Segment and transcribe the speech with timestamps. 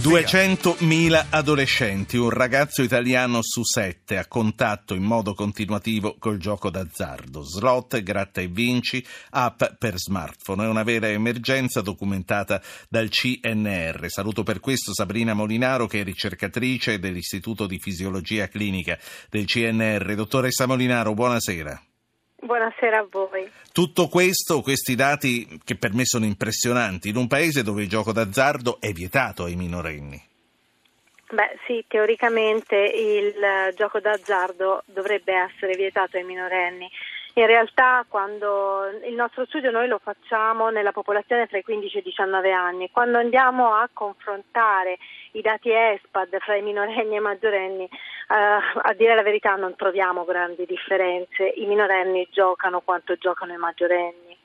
[0.00, 7.42] 200.000 adolescenti, un ragazzo italiano su sette a contatto in modo continuativo col gioco d'azzardo.
[7.42, 10.64] Slot, gratta e vinci, app per smartphone.
[10.64, 14.06] È una vera emergenza documentata dal CNR.
[14.08, 18.98] Saluto per questo Sabrina Molinaro che è ricercatrice dell'Istituto di Fisiologia Clinica
[19.28, 20.14] del CNR.
[20.14, 21.89] Dottoressa Molinaro, buonasera.
[22.42, 23.50] Buonasera a voi.
[23.72, 28.12] Tutto questo, questi dati che per me sono impressionanti, in un paese dove il gioco
[28.12, 30.20] d'azzardo è vietato ai minorenni.
[31.30, 33.34] Beh sì, teoricamente il
[33.76, 36.90] gioco d'azzardo dovrebbe essere vietato ai minorenni.
[37.34, 42.00] In realtà quando il nostro studio noi lo facciamo nella popolazione tra i 15 e
[42.00, 44.98] i 19 anni, quando andiamo a confrontare
[45.32, 47.88] i dati ESPAD fra i minorenni e i maggiorenni, eh,
[48.28, 54.36] a dire la verità non troviamo grandi differenze, i minorenni giocano quanto giocano i maggiorenni.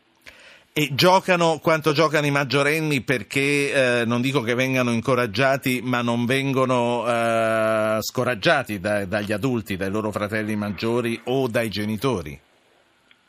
[0.78, 6.26] E giocano quanto giocano i maggiorenni perché eh, non dico che vengano incoraggiati, ma non
[6.26, 12.45] vengono eh, scoraggiati da, dagli adulti, dai loro fratelli maggiori o dai genitori.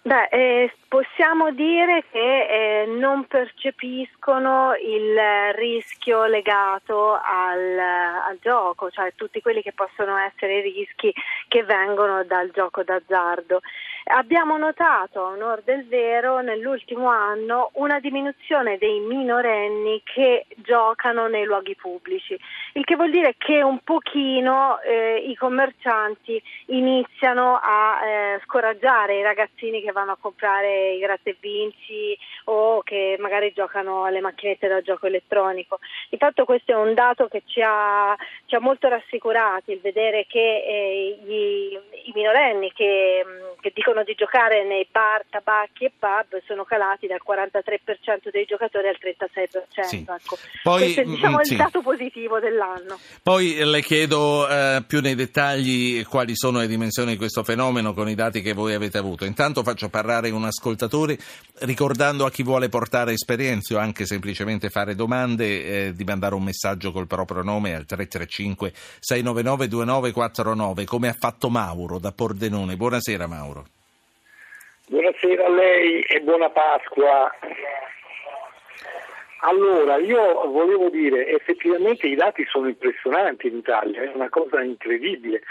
[0.07, 5.19] Beh, eh, possiamo dire che eh, non percepiscono il
[5.55, 11.13] rischio legato al, al, gioco, cioè tutti quelli che possono essere rischi
[11.49, 13.61] che vengono dal gioco d'azzardo.
[14.09, 21.45] Abbiamo notato a onor del vero nell'ultimo anno una diminuzione dei minorenni che giocano nei
[21.45, 22.39] luoghi pubblici,
[22.75, 29.23] il che vuol dire che un pochino eh, i commercianti iniziano a eh, scoraggiare i
[29.23, 34.69] ragazzini che vanno a comprare i gratta e vinci o che magari giocano alle macchinette
[34.69, 35.79] da gioco elettronico.
[36.11, 40.39] Intanto questo è un dato che ci ha, ci ha molto rassicurati, il vedere che
[40.39, 43.25] eh, gli, i minorenni che,
[43.61, 48.89] che dicono di giocare nei bar, tabacchi e pub sono calati dal 43% dei giocatori
[48.89, 49.83] al 36%.
[49.83, 49.97] Sì.
[50.09, 50.37] Ecco.
[50.63, 51.53] Poi, Questo è diciamo, mm, sì.
[51.53, 52.99] il dato positivo dell'anno.
[53.23, 58.09] Poi le chiedo eh, più nei dettagli quali sono le dimensioni di questo fenomeno con
[58.09, 59.25] i dati che voi avete avuto.
[59.25, 61.17] Intanto faccio parlare un ascoltatore
[61.61, 66.43] ricordando a chi vuole portare esperienze o anche semplicemente fare domande eh, di mandare un
[66.43, 72.77] messaggio col proprio nome al 335 699 2949 come ha fatto Mauro da Pordenone.
[72.77, 73.65] Buonasera Mauro.
[74.89, 77.31] Buonasera a lei e buona Pasqua.
[79.41, 85.43] Allora, io volevo dire, effettivamente i dati sono impressionanti in Italia, è una cosa incredibile.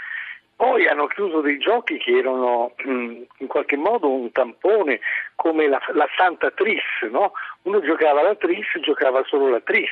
[0.56, 5.00] Poi hanno chiuso dei giochi che erano mm, in qualche modo un tampone,
[5.34, 7.32] come la, la Santa Tris, no?
[7.62, 9.90] Uno giocava la Tris, giocava solo la Tris.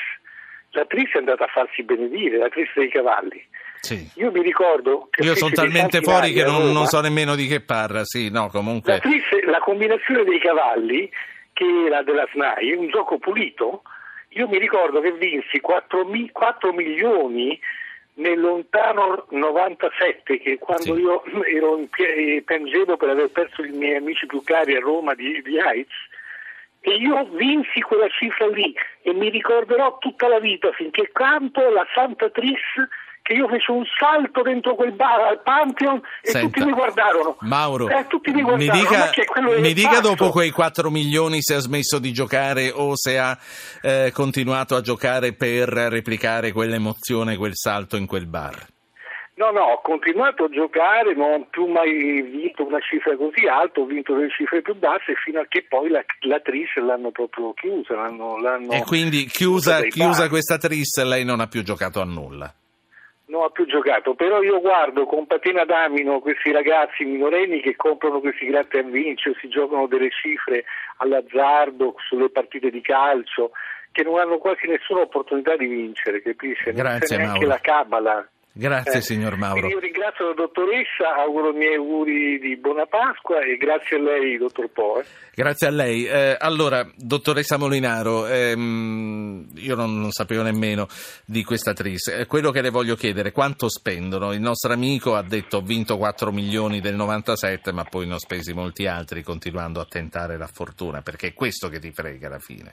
[0.71, 3.47] La Tris è andata a farsi benedire, la Tris dei cavalli.
[3.81, 4.11] Sì.
[4.15, 7.61] Io mi ricordo che Io sono talmente fuori che non, non, so nemmeno di che
[7.61, 8.95] parla, sì, no, comunque.
[8.95, 11.11] La, tris, la combinazione dei cavalli,
[11.53, 13.83] che era della SNAI, un gioco pulito,
[14.31, 17.61] io mi ricordo che vinsi 4, 4 milioni
[18.15, 21.01] nel lontano 97, che quando sì.
[21.01, 21.89] io ero in,
[22.45, 25.93] piangevo per aver perso i miei amici più cari a Roma di, di AIDS,
[26.81, 31.87] e io vinsi quella cifra lì e mi ricorderò tutta la vita finché canto la
[31.95, 32.61] Santa Tris
[33.25, 37.39] che io feci un salto dentro quel bar al Pantheon e Senta, tutti mi guardarono.
[37.41, 39.11] Mauro, eh, mi, guardarono, mi, dica,
[39.61, 43.35] mi dica dopo quei 4 milioni se ha smesso di giocare o se ha
[43.81, 48.67] eh, continuato a giocare per replicare quell'emozione, quel salto in quel bar.
[49.37, 53.81] No, no, ho continuato a giocare, non ho più mai vinto una cifra così alta,
[53.81, 57.55] ho vinto delle cifre più basse fino a che poi la, la tris l'hanno proprio
[57.55, 57.95] chiusa.
[57.95, 62.55] L'hanno, l'hanno e quindi chiusa, chiusa questa tris lei non ha più giocato a nulla?
[63.35, 68.21] Non ha più giocato, però io guardo con patina d'amino questi ragazzi minorenni che comprano
[68.21, 70.65] questi gratta e vinci o si giocano delle cifre
[70.99, 73.51] all'azzardo sulle partite di calcio
[73.91, 76.67] che non hanno quasi nessuna opportunità di vincere, capisci?
[76.67, 77.55] Non Grazie, c'è neanche Mauro.
[77.55, 78.29] la cabala.
[78.57, 79.67] Grazie eh, signor Mauro.
[79.67, 84.39] Io ringrazio la dottoressa, auguro i miei auguri di buona Pasqua e grazie a lei,
[84.39, 85.01] dottor Po.
[85.01, 85.05] Eh.
[85.35, 86.07] Grazie a lei.
[86.07, 90.87] Eh, allora, dottoressa Molinaro, ehm, io non, non, sapevo nemmeno
[91.25, 92.07] di questa tris.
[92.07, 94.33] Eh, quello che le voglio chiedere, quanto spendono?
[94.33, 98.19] Il nostro amico ha detto ho vinto 4 milioni del 97, ma poi ne ho
[98.21, 102.39] spesi molti altri continuando a tentare la fortuna, perché è questo che ti frega alla
[102.39, 102.73] fine.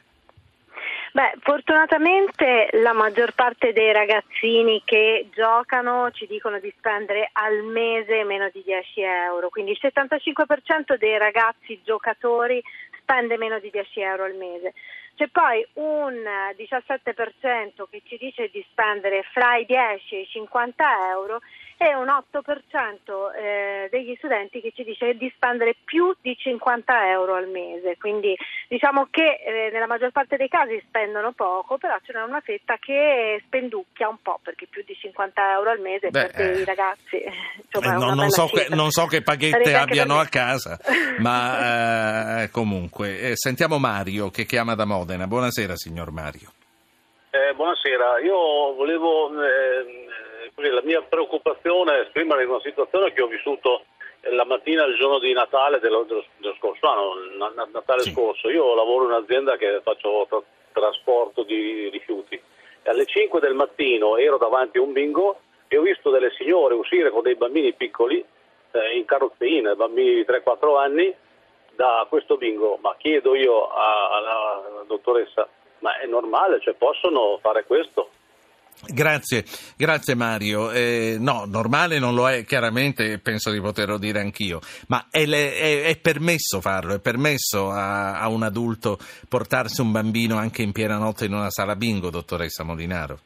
[1.14, 8.24] Beh, fortunatamente la maggior parte dei ragazzini che giocano ci dicono di spendere al mese
[8.24, 12.64] meno di 10 euro, quindi il 75% dei ragazzi giocatori
[13.02, 14.74] spende meno di 10 euro al mese.
[15.18, 16.16] c'è poi un
[16.56, 21.42] 17% che ci dice di spendere fra i 10 e i 50 euro
[21.82, 27.34] e un 8% eh, degli studenti che ci dice di spendere più di 50 euro
[27.34, 27.98] al mese.
[27.98, 28.38] Quindi
[28.68, 32.78] diciamo che eh, nella maggior parte dei casi spendono poco, però ce n'è una fetta
[32.80, 36.66] che spenducchia un po' perché più di 50 euro al mese Beh, per dei eh,
[36.66, 37.18] ragazzi.
[37.66, 40.78] Insomma, eh, no, non, so che, non, so che, paghette abbiano a casa,
[41.18, 45.26] ma eh, comunque sentiamo Mario che chiama da Modena.
[45.26, 46.52] Buonasera signor Mario.
[47.56, 49.32] buonasera, io volevo
[50.56, 53.86] la mia preoccupazione è esprimere una situazione che ho vissuto
[54.30, 58.12] la mattina il giorno di Natale dello, dello, dello scorso anno, Natale sì.
[58.12, 58.50] scorso.
[58.50, 62.40] Io lavoro in un'azienda che faccio tra, trasporto di rifiuti
[62.84, 66.76] e alle 5 del mattino ero davanti a un bingo e ho visto delle signore
[66.76, 68.24] uscire con dei bambini piccoli
[68.72, 71.16] eh, in carrozzina, bambini di 3-4 anni,
[71.76, 72.78] da questo bingo.
[72.82, 75.48] Ma chiedo io alla dottoressa,
[75.80, 78.10] ma è normale, cioè possono fare questo?
[78.88, 79.44] Grazie,
[79.78, 80.72] grazie Mario.
[80.72, 85.84] Eh, no, normale non lo è, chiaramente penso di poterlo dire anch'io, ma è, è,
[85.84, 88.98] è permesso farlo, è permesso a, a, un adulto
[89.30, 93.20] portarsi un bambino anche in piena notte in una sala bingo, dottoressa Molinaro?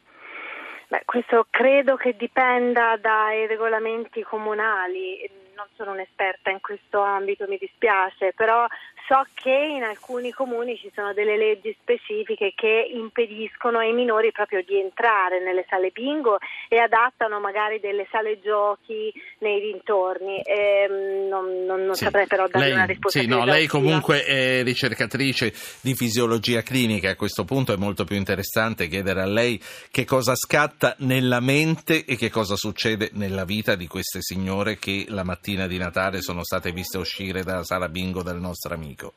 [0.87, 7.57] Beh, questo credo che dipenda dai regolamenti comunali non sono un'esperta in questo ambito, mi
[7.57, 8.67] dispiace, però
[9.07, 14.63] So che in alcuni comuni ci sono delle leggi specifiche che impediscono ai minori proprio
[14.65, 20.41] di entrare nelle sale bingo e adattano magari delle sale giochi nei dintorni.
[20.41, 22.05] Ehm, non, non, non sì.
[22.05, 23.19] saprei però dare lei, una risposta.
[23.19, 28.15] Sì, no, lei comunque è ricercatrice di fisiologia clinica, a questo punto è molto più
[28.15, 29.61] interessante chiedere a lei
[29.91, 35.05] che cosa scatta nella mente e che cosa succede nella vita di queste signore che
[35.09, 39.13] la mattina di Natale sono state viste uscire dalla sala bingo del nostro amico economico.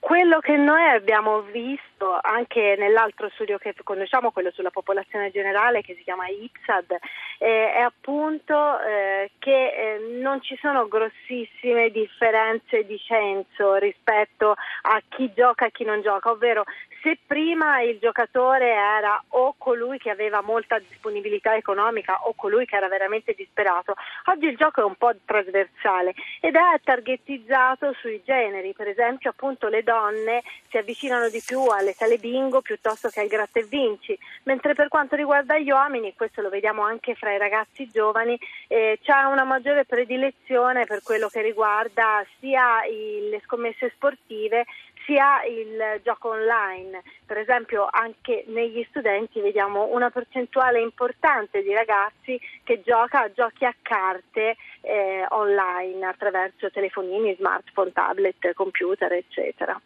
[0.00, 5.94] Quello che noi abbiamo visto anche nell'altro studio che conosciamo, quello sulla popolazione generale che
[5.94, 6.96] si chiama IPSAD,
[7.38, 15.02] eh, è appunto eh, che eh, non ci sono grossissime differenze di censo rispetto a
[15.08, 16.64] chi gioca e chi non gioca, ovvero
[17.02, 22.76] se prima il giocatore era o colui che aveva molta disponibilità economica o colui che
[22.76, 23.94] era veramente disperato,
[24.26, 29.68] oggi il gioco è un po' trasversale ed è targetizzato sui generi, per esempio appunto
[29.68, 34.16] le donne si avvicinano di più alle sale bingo piuttosto che al gratta e vinci,
[34.44, 38.38] mentre per quanto riguarda gli uomini, questo lo vediamo anche fra i ragazzi giovani,
[38.68, 44.66] eh, c'è una maggiore predilezione per quello che riguarda sia i, le scommesse sportive
[45.04, 47.02] sia il gioco online.
[47.26, 53.64] Per esempio anche negli studenti vediamo una percentuale importante di ragazzi che gioca a giochi
[53.64, 59.80] a carte eh, online attraverso telefonini, smartphone, tablet, computer, eccetera.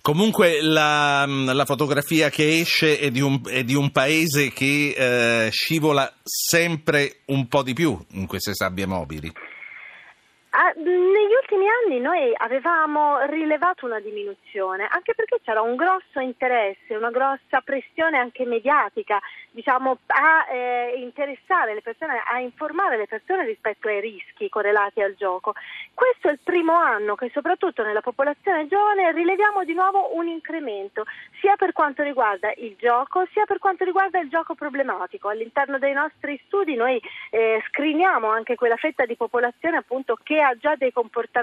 [0.00, 5.50] Comunque la, la fotografia che esce è di un, è di un paese che eh,
[5.50, 9.32] scivola sempre un po' di più in queste sabbie mobili.
[10.50, 16.96] Ah, negli ultimi anni noi avevamo rilevato una diminuzione, anche perché c'era un grosso interesse,
[16.96, 19.20] una grossa pressione anche mediatica
[19.52, 25.14] diciamo, a eh, interessare le persone, a informare le persone rispetto ai rischi correlati al
[25.16, 25.54] gioco.
[25.94, 31.04] Questo è il primo anno che soprattutto nella popolazione giovane rileviamo di nuovo un incremento,
[31.40, 35.28] sia per quanto riguarda il gioco, sia per quanto riguarda il gioco problematico.
[35.28, 37.00] All'interno dei nostri studi noi
[37.30, 41.34] eh, scriniamo anche quella fetta di popolazione appunto che ha già dei comportamenti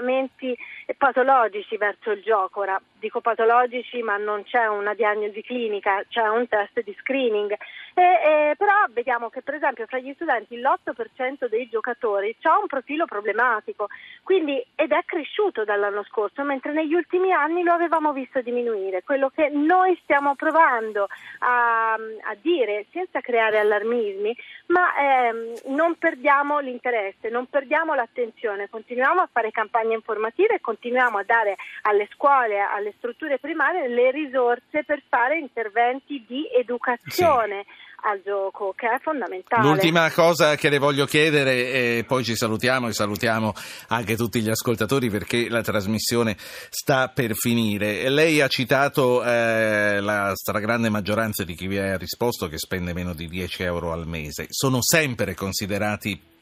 [0.96, 2.60] patologici verso il gioco.
[2.60, 7.54] Ora dico patologici ma non c'è una diagnosi clinica, c'è un test di screening.
[7.94, 12.66] E, e, però vediamo che per esempio fra gli studenti l'8% dei giocatori ha un
[12.66, 13.86] profilo problematico
[14.22, 19.02] quindi, ed è cresciuto dall'anno scorso, mentre negli ultimi anni lo avevamo visto diminuire.
[19.04, 21.06] Quello che noi stiamo provando
[21.40, 29.20] a, a dire, senza creare allarmismi, ma ehm, non perdiamo l'interesse, non perdiamo l'attenzione, continuiamo
[29.20, 32.58] a fare campagne informative continuiamo a dare alle scuole,
[32.94, 37.64] alle strutture primarie le risorse per fare interventi di educazione.
[37.66, 39.66] Sì al gioco, che è fondamentale.
[39.66, 43.54] L'ultima cosa che le voglio chiedere, e poi ci salutiamo e salutiamo
[43.88, 48.10] anche tutti gli ascoltatori perché la trasmissione sta per finire.
[48.10, 53.14] Lei ha citato eh, la stragrande maggioranza di chi vi ha risposto che spende meno
[53.14, 54.48] di 10 euro al mese.
[54.50, 56.32] Sono sempre considerati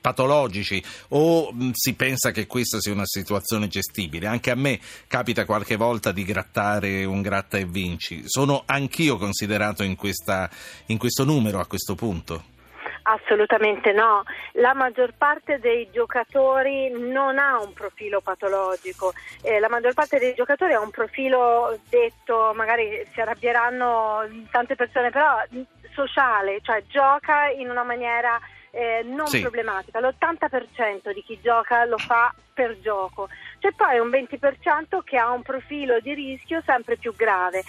[0.00, 4.26] patologici o si pensa che questa sia una situazione gestibile?
[4.26, 8.22] Anche a me capita qualche volta di grattare un gratta e vinci.
[8.26, 10.50] Sono anch'io considerato in, questa,
[10.86, 12.50] in questo numero a questo punto?
[13.04, 19.92] Assolutamente no, la maggior parte dei giocatori non ha un profilo patologico, eh, la maggior
[19.92, 25.36] parte dei giocatori ha un profilo detto, magari si arrabbieranno tante persone, però
[25.94, 28.38] sociale, cioè gioca in una maniera
[28.74, 29.40] eh, non sì.
[29.40, 30.00] problematica.
[30.00, 33.28] L'80% di chi gioca lo fa per gioco.
[33.58, 37.62] C'è poi un 20% che ha un profilo di rischio sempre più grave.